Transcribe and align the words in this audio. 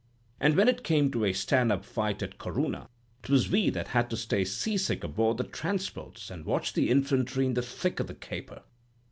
And 0.39 0.57
when 0.57 0.67
it 0.67 0.83
came 0.83 1.11
to 1.11 1.25
a 1.25 1.31
stand 1.31 1.71
up 1.71 1.85
fight 1.85 2.23
at 2.23 2.39
Corunna, 2.39 2.87
'twas 3.21 3.51
we 3.51 3.69
that 3.69 3.89
had 3.89 4.09
to 4.09 4.17
stay 4.17 4.43
seasick 4.43 5.03
aboard 5.03 5.37
the 5.37 5.43
transports, 5.43 6.31
an' 6.31 6.43
watch 6.43 6.73
the 6.73 6.89
infantry 6.89 7.45
in 7.45 7.53
the 7.53 7.61
thick 7.61 8.01
o' 8.01 8.03
the 8.03 8.15
caper. 8.15 8.63